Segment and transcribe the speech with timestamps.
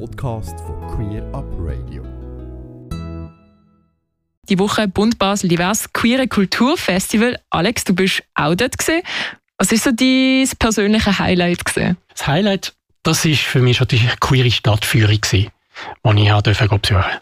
[0.00, 2.02] Podcast von Queer Up Radio.
[4.48, 7.38] Die Woche Bund Basel Divers Queere Kulturfestival.
[7.50, 9.02] Alex, du bist auch dort gesehen.
[9.56, 11.96] Was ist so dein persönliche Highlight gesehen?
[12.08, 17.20] Das Highlight, das ist für mich schon die queere Stadtführung die ich besuchen durfte.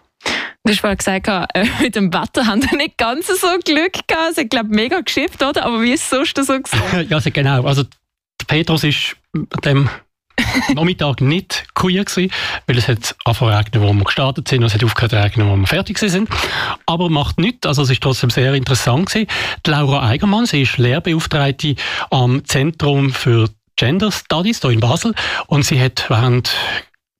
[0.64, 4.32] Du hast vorhin gesagt, äh, mit dem Wetter haben wir nicht ganz so Glück gehabt.
[4.32, 5.66] Es hat, glaube ich, mega geschifft, oder?
[5.66, 7.07] Aber wie ist es sonst so gewesen?
[7.11, 7.64] ja, also genau.
[7.64, 9.16] Also, der Petrus ist
[9.64, 9.91] dem
[10.74, 12.30] Nachmittag nicht queer gewesen,
[12.66, 15.66] weil es hat angefangen wo wir gestartet sind und es hat aufgehört regnen, wo wir
[15.66, 16.29] fertig sind.
[16.86, 19.29] Aber macht nichts, also es ist trotzdem sehr interessant gewesen.
[19.66, 21.76] Die Laura Eigermann, sie ist Lehrbeauftragte
[22.10, 25.14] am Zentrum für Gender Studies hier in Basel
[25.46, 26.50] und sie hat während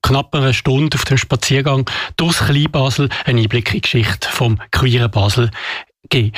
[0.03, 5.11] knapp einer Stunde auf dem Spaziergang durchs Kleinbasel einen Einblick in die Geschichte vom queeren
[5.11, 5.51] Basel
[6.03, 6.33] gegeben.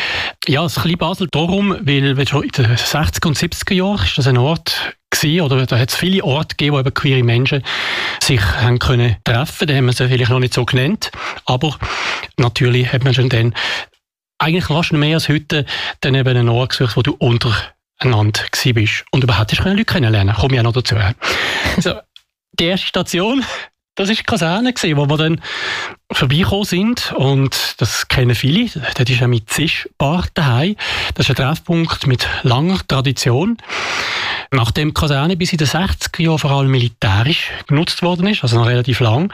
[0.46, 4.38] Ja, das Kleinbasel darum, weil schon in den 60er und 70er Jahren ist das ein
[4.38, 7.62] Ort gewesen, oder da hat es viele Orte gegeben, wo eben queere Menschen
[8.22, 9.66] sich haben können treffen.
[9.66, 11.10] Da haben wir sie vielleicht noch nicht so genannt,
[11.46, 11.76] aber
[12.36, 13.54] natürlich hat man schon dann
[14.38, 15.64] eigentlich fast mehr als heute
[16.00, 18.40] dann eben einen Ort gesucht, wo du untereinander
[18.74, 20.34] bist und überhaupt hast Leute kennenlernen.
[20.34, 20.96] Komme ich auch noch dazu.
[21.76, 21.94] Also,
[22.60, 23.44] die erste Station,
[23.94, 25.40] das war die Kaserne, wo wir dann
[26.10, 27.12] vorbeigekommen sind.
[27.12, 28.68] Und das kennen viele.
[28.94, 30.76] Das ist ja mit Zischbar daheim.
[31.14, 33.58] Das ist ein Treffpunkt mit langer Tradition.
[34.50, 38.58] Nachdem die Kaserne bis in den 60er Jahren vor allem militärisch genutzt worden ist, also
[38.58, 39.32] noch relativ lang,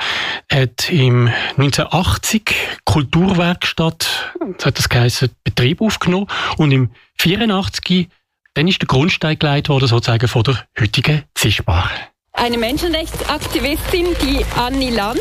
[0.50, 8.08] hat im 1980 Kulturwerkstatt, das hat das geheißen, Betrieb aufgenommen und im 84
[8.54, 11.88] dann ist der Grundstein gelegt worden, sozusagen von der heutigen Zischbar.
[12.32, 15.20] Eine Menschenrechtsaktivistin, die Anni Lanz,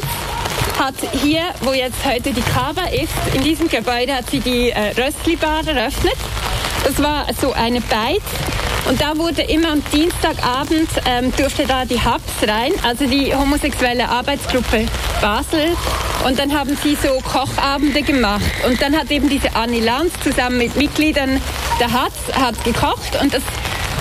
[0.80, 4.94] hat hier, wo jetzt heute die Kaba ist, in diesem Gebäude hat sie die äh,
[4.98, 6.16] Röstli-Bar eröffnet.
[6.86, 8.22] Das war so eine Beiz.
[8.88, 14.08] Und da wurde immer am Dienstagabend ähm, durfte da die HAPS rein, also die homosexuelle
[14.08, 14.86] Arbeitsgruppe
[15.20, 15.76] Basel.
[16.26, 18.42] Und dann haben sie so Kochabende gemacht.
[18.66, 21.42] Und dann hat eben diese Anni Lanz zusammen mit Mitgliedern
[21.80, 23.44] der HAPS hat gekocht und das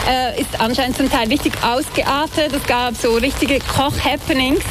[0.09, 2.53] äh, ist anscheinend zum Teil richtig ausgeartet.
[2.53, 4.65] Es gab so richtige Koch-Happenings.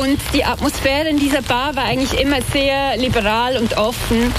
[0.00, 4.32] Und die Atmosphäre in dieser Bar war eigentlich immer sehr liberal und offen.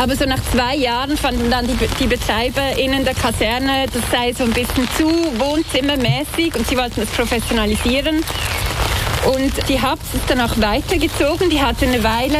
[0.00, 4.44] Aber so nach zwei Jahren fanden dann die, die BetreiberInnen der Kaserne, das sei so
[4.44, 5.06] ein bisschen zu
[5.38, 8.24] wohnzimmermäßig und sie wollten es professionalisieren.
[9.26, 11.48] Und die Habs ist dann auch weitergezogen.
[11.48, 12.38] Die hatte eine Weile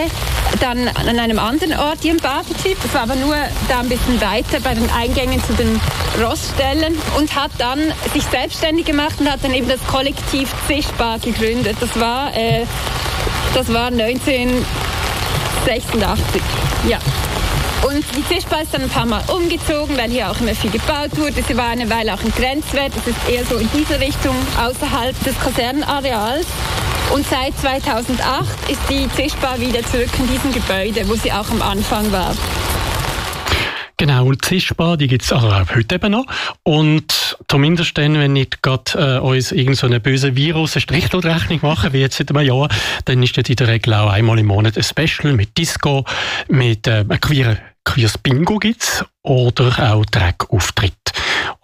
[0.60, 2.77] dann an einem anderen Ort ihren Barbetrieb.
[2.83, 3.37] Das war aber nur
[3.69, 5.81] da ein bisschen weiter bei den Eingängen zu den
[6.23, 7.81] Roststellen und hat dann
[8.13, 11.77] sich selbstständig gemacht und hat dann eben das Kollektiv Zischbar gegründet.
[11.81, 12.67] Das war, äh,
[13.55, 16.43] das war 1986.
[16.89, 16.99] Ja.
[17.87, 21.11] Und die Zischbar ist dann ein paar Mal umgezogen, weil hier auch immer viel gebaut
[21.17, 21.43] wurde.
[21.47, 22.93] Sie war eine Weile auch ein Grenzwert.
[22.97, 26.47] Das ist eher so in diese Richtung außerhalb des Kasernenareals.
[27.13, 31.61] Und seit 2008 ist die Zischbar wieder zurück in diesem Gebäude, wo sie auch am
[31.61, 32.35] Anfang war.
[34.04, 36.26] Genau, und Zischbar, die gibt es auch heute eben noch.
[36.62, 41.94] Und zumindest dann, wenn nicht gerade äh, uns irgendeinen so bösen Virus eine Strichelrechnung machen,
[41.94, 42.69] wie jetzt seit einem Jahr,
[43.06, 46.04] dann ist das in der Regel auch einmal im Monat ein Special mit Disco,
[46.48, 50.92] mit äh, queeren queeres Bingo gibt's oder auch Dreck-Auftritt.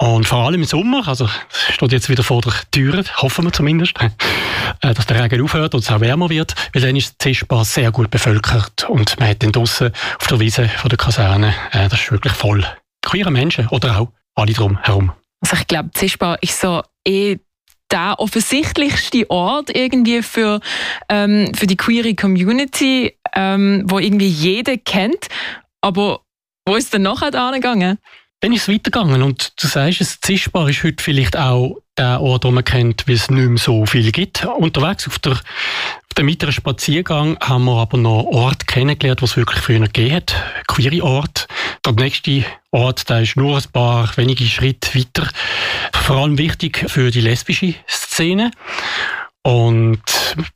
[0.00, 1.26] Und vor allem im Sommer, also
[1.68, 4.00] es steht jetzt wieder vor der Tür, hoffen wir zumindest,
[4.80, 7.92] äh, dass der Regen aufhört und es auch wärmer wird, weil dann ist Zischbar sehr
[7.92, 12.00] gut bevölkert und man hat dann draussen auf der Wiese von der Kaserne, äh, das
[12.00, 12.64] ist wirklich voll.
[13.02, 15.12] Queere Menschen oder auch alle drum herum.
[15.42, 17.36] Also ich glaube, Zischbar ist so eh
[17.90, 20.60] der offensichtlichste Ort irgendwie für,
[21.10, 25.26] ähm, für die queere Community, ähm, wo irgendwie jeder kennt.
[25.82, 26.20] Aber
[26.64, 27.98] wo ist denn nachher angegangen?
[28.40, 32.44] Dann ist es weitergegangen und du sagst, es Zischbar ist heute vielleicht auch der Ort,
[32.44, 34.46] den man kennt, weil es nicht mehr so viel gibt.
[34.46, 39.60] Unterwegs auf, der, auf dem weiteren Spaziergang haben wir aber noch Orte kennengelernt, es wirklich
[39.60, 40.34] früher gegeben hat.
[40.68, 41.48] Queere Ort.
[41.84, 45.28] Der nächste Ort, der ist nur ein paar wenige Schritte weiter.
[45.92, 48.52] Vor allem wichtig für die lesbische Szene.
[49.42, 50.00] Und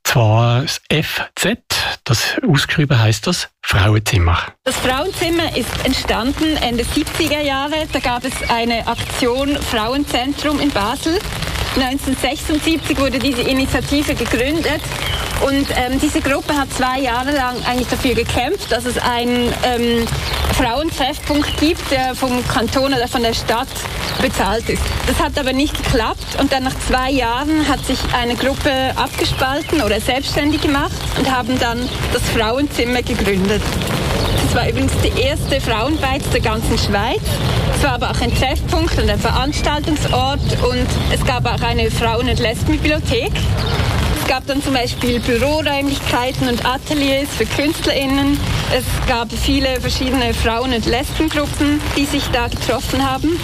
[0.05, 1.59] zwar das FZ,
[2.05, 4.39] das ausgeschrieben heißt das Frauenzimmer.
[4.65, 7.89] Das Frauenzimmer ist entstanden Ende 70er Jahre.
[7.93, 11.19] Da gab es eine Aktion Frauenzentrum in Basel.
[11.75, 14.81] 1976 wurde diese Initiative gegründet
[15.41, 20.07] und ähm, diese Gruppe hat zwei Jahre lang eigentlich dafür gekämpft, dass es einen ähm,
[20.57, 23.69] Frauentreffpunkt gibt, der vom Kanton oder von der Stadt
[24.23, 24.83] bezahlt ist.
[25.09, 29.83] Das hat aber nicht geklappt und dann nach zwei Jahren hat sich eine Gruppe abgespalten
[29.83, 33.54] oder selbstständig gemacht und haben dann das Frauenzimmer gegründet.
[33.61, 37.21] Das war übrigens die erste Frauenbeiz der ganzen Schweiz.
[37.77, 42.29] Es war aber auch ein Treffpunkt und ein Veranstaltungsort und es gab auch eine Frauen-
[42.29, 43.33] und Lesbenbibliothek.
[44.21, 48.39] Es gab dann zum Beispiel Büroräumlichkeiten und Ateliers für KünstlerInnen.
[48.75, 53.39] Es gab viele verschiedene Frauen- und Lesbengruppen, die sich da getroffen haben.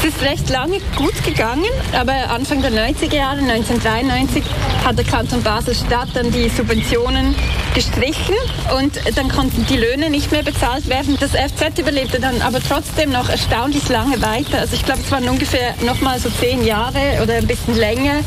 [0.00, 4.44] Es ist recht lange gut gegangen, aber Anfang der 90er Jahre, 1993,
[4.84, 7.34] hat der Kanton Basel-Stadt dann die Subventionen
[7.74, 8.36] gestrichen
[8.78, 11.16] und dann konnten die Löhne nicht mehr bezahlt werden.
[11.18, 14.60] Das FZ überlebte dann aber trotzdem noch erstaunlich lange weiter.
[14.60, 18.20] Also ich glaube, es waren ungefähr noch mal so zehn Jahre oder ein bisschen länger.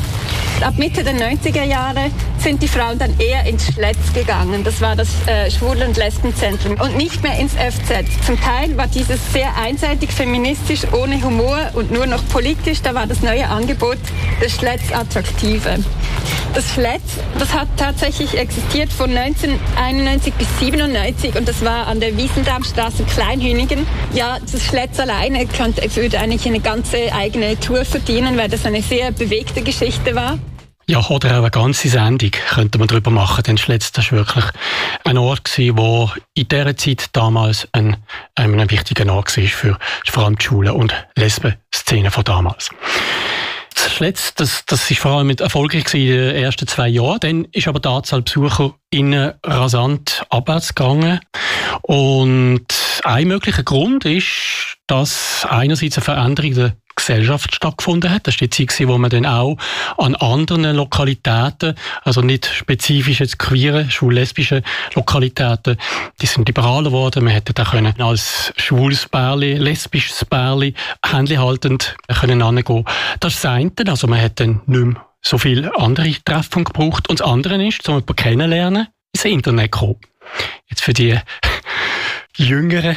[0.62, 4.62] Ab Mitte der 90er Jahre sind die Frauen dann eher ins Schletz gegangen.
[4.64, 8.04] Das war das äh, Schwul- und Lesbenzentrum und nicht mehr ins FZ.
[8.24, 12.82] Zum Teil war dieses sehr einseitig feministisch, ohne Humor und nur noch politisch.
[12.82, 13.98] Da war das neue Angebot
[14.40, 15.78] des Schletz attraktive.
[16.54, 17.02] Das Schletz,
[17.38, 23.86] das hat tatsächlich existiert von 1991 bis 97 und das war an der Wiesendarmstraße Kleinhünigen.
[24.12, 28.82] Ja, das Schletz alleine könnte, würde eigentlich eine ganze eigene Tour verdienen, weil das eine
[28.82, 30.38] sehr bewegte Geschichte war.
[30.86, 34.44] Ja, oder auch eine ganze Sendung könnte man darüber machen, denn Schletz war wirklich
[35.04, 37.96] ein Ort gewesen, wo in dieser Zeit damals ein,
[38.34, 42.68] ein wichtiger Ort war für vor allem die Schulen und Lesben-Szene von damals.
[43.90, 47.20] Schletz, das, das ist vor allem erfolgreich in den ersten zwei Jahren.
[47.20, 51.20] Dann ist aber die Anzahl Besucher innen rasant abwärts gegangen.
[51.82, 52.66] Und
[53.04, 58.26] ein möglicher Grund ist, dass einerseits eine Veränderung der Gesellschaft stattgefunden hat.
[58.26, 59.56] Das war die Zeit, wo man dann auch
[59.98, 64.62] an anderen Lokalitäten, also nicht spezifisch jetzt queere, schwul-lesbische
[64.94, 65.78] Lokalitäten,
[66.20, 67.24] die sind liberaler geworden.
[67.24, 70.74] Man hätte da können als schwules Bärli, lesbisches Bärli,
[71.04, 72.84] händchenhaltend können angehen.
[73.20, 73.72] Das ist das eine.
[73.86, 77.08] Also man hat dann nicht mehr so viele andere Treffpunkte gebraucht.
[77.08, 80.00] Und das andere ist, um jemanden kennenlernen, ins Internet gekommen.
[80.68, 81.18] Jetzt für die
[82.36, 82.96] Jüngeren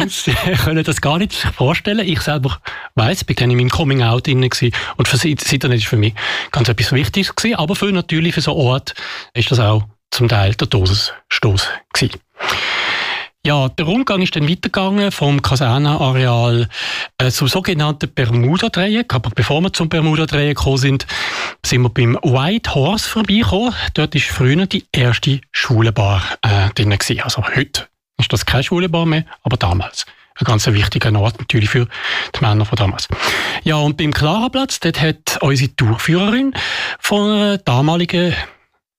[0.00, 0.24] uns
[0.64, 2.06] können das gar nicht vorstellen.
[2.06, 2.58] Ich selber
[2.96, 6.14] weiß, ich bin in meinem Coming Out drin und für das Internet ist für mich
[6.50, 8.94] ganz etwas Wichtiges gewesen, aber für natürlich für so einen Ort
[9.34, 12.20] ist das auch zum Teil der Todesstoß gewesen.
[13.46, 16.66] Ja, der Rundgang ist dann weitergegangen vom Kasernenareal
[17.18, 19.14] äh, zum sogenannten Bermuda-Dreieck.
[19.14, 21.06] Aber bevor wir zum Bermuda-Dreieck gekommen sind,
[21.64, 23.74] sind wir beim White Horse vorbeigekommen.
[23.92, 26.88] Dort war früher die erste Schulenbar äh, drin.
[26.88, 27.20] Gewesen.
[27.20, 27.86] Also heute
[28.18, 30.06] ist das keine Schulenbar mehr, aber damals.
[30.36, 31.86] Ein ganz wichtiger Ort natürlich für
[32.34, 33.06] die Männer von damals.
[33.62, 36.54] Ja, und beim Klaraplatz, dort hat unsere Durchführerin
[36.98, 38.34] von einer damaligen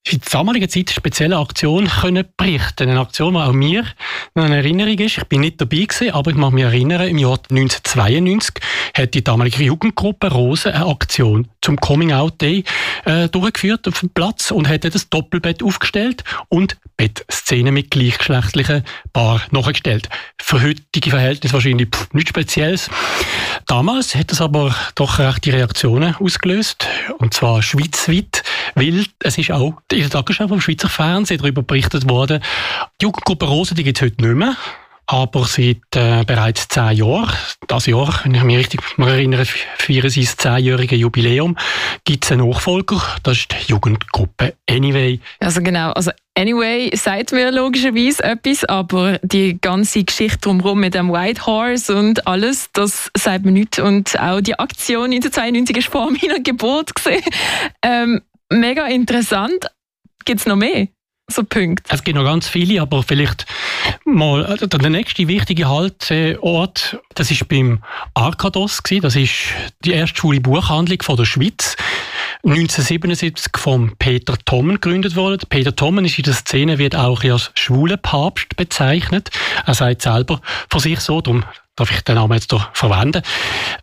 [0.07, 2.89] in der damaligen Zeit eine spezielle Aktion können berichten.
[2.89, 3.85] Eine Aktion, die auch mir
[4.35, 5.17] eine Erinnerung ist.
[5.17, 8.55] Ich bin nicht dabei gewesen, aber ich mag mich erinnern, im Jahr 1992
[8.95, 12.63] hat die damalige Jugendgruppe Rose eine Aktion zum Coming Out Day
[13.05, 19.41] äh, durchgeführt auf dem Platz und hat das Doppelbett aufgestellt und Bettszenen mit gleichgeschlechtlichen Paar
[19.49, 20.09] nachgestellt.
[20.39, 22.89] Für heutige Verhältnisse wahrscheinlich pff, nichts Spezielles.
[23.65, 26.87] Damals hat es aber doch rechte Reaktionen ausgelöst
[27.17, 28.43] und zwar schweizweit,
[28.75, 32.42] weil es ist auch in der Tagesschau vom Schweizer Fernsehen darüber berichtet worden.
[33.01, 34.56] Die Jugendgruppe Rose, die gibt es heute nicht mehr.
[35.07, 37.31] Aber seit äh, bereits zehn Jahren,
[37.68, 41.56] das Jahr, wenn ich mich richtig erinnere, feiern sie das zehnjährige Jubiläum,
[42.06, 45.19] gibt es einen Nachfolger, das ist die Jugendgruppe Anyway.
[45.39, 51.12] Also genau, also Anyway sagt mir logischerweise etwas, aber die ganze Geschichte drumherum mit dem
[51.12, 53.77] White Horse und alles, das sagt mir nichts.
[53.77, 57.24] Und auch die Aktion in der 92 ist vor meiner Geburt gesehen.
[57.83, 59.68] Ähm, mega interessant.
[60.25, 60.88] Gibt es noch mehr?
[61.27, 61.94] so Punkte?
[61.94, 63.46] Es gibt noch ganz viele, aber vielleicht
[64.05, 68.82] mal also der nächste wichtige Haltort, das ist beim Arkados.
[69.01, 69.32] Das ist
[69.84, 71.75] die erste schwule Buchhandlung von der Schweiz.
[72.44, 75.48] 1977 von Peter Tommen gegründet worden.
[75.50, 79.32] Peter Tommen ist in der Szene wird auch als schwuler Papst bezeichnet.
[79.65, 81.44] Er sagt selber von sich so, darum
[81.75, 83.22] darf ich den Namen jetzt hier verwenden.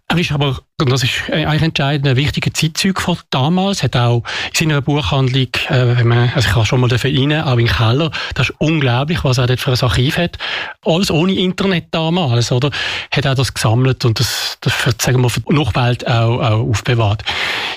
[0.09, 4.23] Er ist aber, und das ist eigentlich entscheidend, ein wichtiger Zeitzeug von damals, hat auch
[4.53, 8.11] in seiner Buchhandlung, äh, wenn man, also ich kann schon mal rein, auch im Keller,
[8.35, 10.39] das ist unglaublich, was er dort für ein Archiv hat.
[10.85, 12.71] Alles ohne Internet damals, oder?
[13.11, 16.69] Hat er das gesammelt und das, das für, sagen wir, für die Nachwelt auch, auch
[16.69, 17.25] aufbewahrt.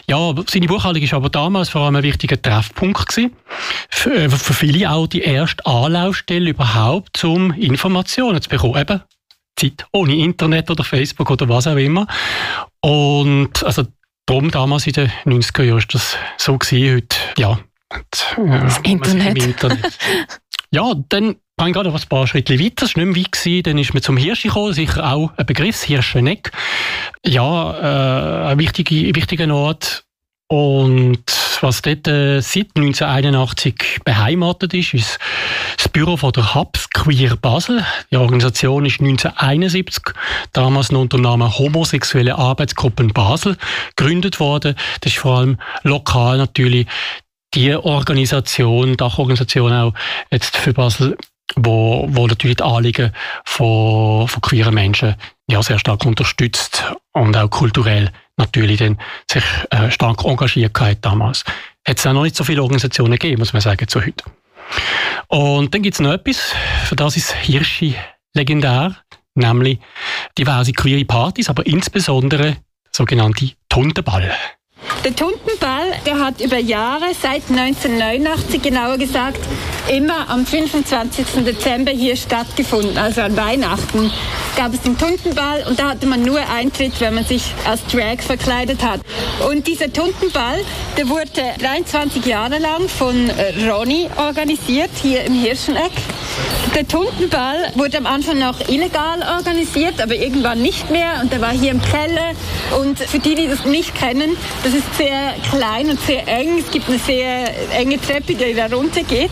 [0.08, 3.34] Ja, seine Buchhandlung ist aber damals vor allem ein wichtiger Treffpunkt gewesen.
[3.90, 8.80] Für, äh, für viele auch die erste Anlaufstelle überhaupt, um Informationen zu bekommen.
[8.80, 9.02] Eben,
[9.56, 12.08] Zeit ohne Internet oder Facebook oder was auch immer.
[12.82, 13.84] Und also
[14.26, 17.60] darum damals in den 90er Jahren ist das so gewesen, heute, ja.
[18.10, 19.38] Das Internet.
[19.38, 19.98] Internet.
[20.72, 23.64] ja, dann kann ich gerade ein paar Schritte weiter, das war nicht mehr weit, gewesen.
[23.64, 26.52] dann ist man zum Hirsch gekommen, sicher auch ein Begriff, Hirscheneck.
[27.26, 30.06] Ja, äh, ein wichtiger, wichtiger Ort,
[30.48, 31.24] und
[31.64, 35.20] was dort äh, seit 1981 beheimatet ist, ist
[35.78, 37.86] das Büro von der Hubs Queer Basel.
[38.12, 40.04] Die Organisation ist 1971
[40.54, 43.58] damals noch unter dem Namen Homosexuelle Arbeitsgruppen Basel
[43.96, 44.76] gegründet worden.
[45.02, 46.88] Das ist vor allem lokal natürlich
[47.54, 49.94] die Organisation, Dachorganisation auch
[50.32, 51.18] jetzt für Basel,
[51.56, 53.12] wo, wo natürlich die Anliegen
[53.46, 55.16] von, von queeren Menschen
[55.50, 56.84] ja sehr stark unterstützt
[57.14, 59.00] und auch kulturell natürlich dann
[59.30, 61.44] sich äh, stark engagiert hat damals.
[61.88, 64.24] Hat es auch noch nicht so viele Organisationen gegeben, muss man sagen, zu heute.
[65.28, 66.54] Und dann gibt es noch etwas,
[66.86, 67.96] für das ist Hirschi
[68.34, 68.96] legendär,
[69.36, 69.80] nämlich
[70.38, 72.58] diverse queere Partys, aber insbesondere
[72.92, 74.32] sogenannte Tuntenball.
[75.04, 79.40] Der Tuntenball, der hat über Jahre, seit 1989 genauer gesagt,
[79.88, 81.44] immer am 25.
[81.46, 84.12] Dezember hier stattgefunden, also an Weihnachten
[84.56, 88.20] gab es den Tuntenball und da hatte man nur Eintritt, wenn man sich als Drag
[88.20, 89.02] verkleidet hat.
[89.50, 90.60] Und dieser Tuntenball,
[90.98, 93.30] der wurde 23 Jahre lang von
[93.68, 95.92] Ronny organisiert, hier im Hirscheneck.
[96.76, 101.52] Der Tuntenball wurde am Anfang noch illegal organisiert, aber irgendwann nicht mehr und der war
[101.52, 102.32] hier im Keller.
[102.80, 106.60] Und für die, die das nicht kennen, das ist sehr klein und sehr eng.
[106.60, 107.46] Es gibt eine sehr
[107.78, 109.32] enge Treppe, die da runtergeht.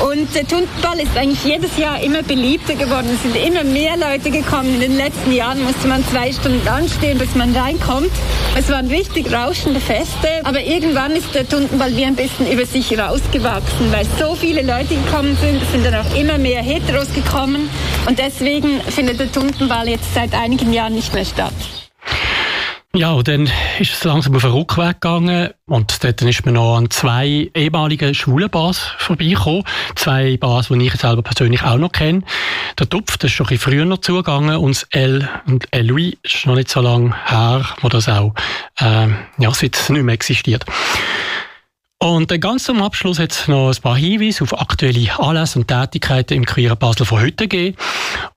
[0.00, 3.08] Und der Tuntenball ist eigentlich jedes Jahr immer beliebter geworden.
[3.14, 4.74] Es sind immer mehr Leute gekommen.
[4.74, 8.10] In den letzten Jahren musste man zwei Stunden anstehen, bis man reinkommt.
[8.56, 10.28] Es waren richtig rauschende Feste.
[10.44, 14.96] Aber irgendwann ist der Tuntenball wie ein bisschen über sich rausgewachsen, weil so viele Leute
[14.96, 15.62] gekommen sind.
[15.62, 17.68] Es sind dann auch immer mehr Heteros gekommen.
[18.06, 21.81] Und deswegen findet der Tuntenball jetzt seit einigen Jahren nicht mehr statt.
[22.94, 26.76] Ja, und dann ist es langsam auf den Rückweg gegangen und dort ist man noch
[26.76, 29.64] an zwei ehemaligen schwulen Bars vorbeigekommen.
[29.94, 32.22] Zwei Bars, die ich selber persönlich auch noch kenne.
[32.78, 36.18] Der Tupf, das ist schon ein bisschen früher noch zugegangen und das L und Louis
[36.22, 38.34] ist noch nicht so lange her, wo das auch
[38.78, 39.08] äh,
[39.38, 40.66] ja, seit nicht mehr existiert.
[42.02, 46.44] Und ganz zum Abschluss jetzt noch ein paar Hinweise auf aktuelle Anlässe und Tätigkeiten im
[46.44, 47.76] Queeren Basel von heute geben.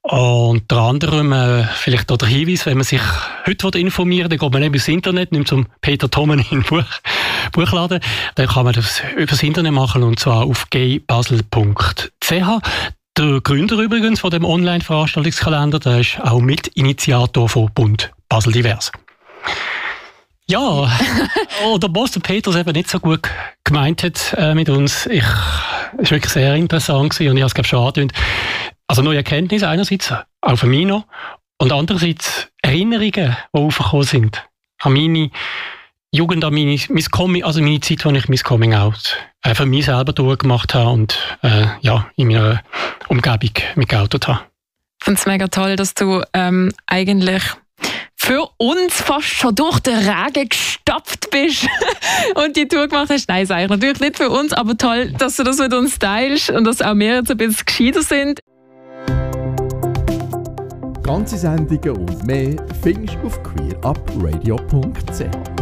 [0.03, 3.01] Und unter anderem äh, vielleicht auch der Hinweis, wenn man sich
[3.47, 6.83] heute informieren will, dann geht man eben ins Internet, nimmt zum Peter Tommen in Buch,
[7.53, 8.01] Buchladen.
[8.35, 12.31] Dann kann man das über das Internet machen und zwar auf gaybasel.ch.
[13.17, 18.91] Der Gründer übrigens von dem Online-Veranstaltungskalender, der ist auch Mitinitiator von Bund Basel Divers.
[20.47, 20.91] Ja,
[21.65, 23.27] oder Boss der Peters eben nicht so gut
[23.63, 25.07] gemeint hat äh, mit uns.
[25.07, 25.31] Ich, es
[25.97, 28.17] war wirklich sehr interessant gewesen und ich habe es glaube schon angedeutet.
[28.87, 31.05] Also neue Erkenntnisse einerseits, auch für mich noch,
[31.57, 34.47] und andererseits Erinnerungen, die aufgekommen sind
[34.81, 35.31] an meine
[36.11, 39.65] Jugend, an meine, mein Coming, also meine Zeit, als ich mein Coming Out äh, für
[39.65, 42.61] mich selber durchgemacht habe und äh, ja, in meiner
[43.07, 44.41] Umgebung mitgeoutet habe.
[44.99, 47.43] Ich finde es mega toll, dass du ähm, eigentlich
[48.25, 51.67] für uns fast schon durch den Regen gestopft bist
[52.43, 53.29] und die Tour gemacht hast.
[53.29, 56.49] Nein, sage ich natürlich nicht für uns, aber toll, dass du das mit uns teilst
[56.49, 58.39] und dass auch wir jetzt ein bisschen gescheiter sind.
[61.03, 65.54] Ganze Sendungen und mehr findest du auf queerupradio.ch.